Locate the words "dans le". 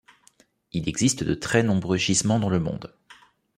2.39-2.59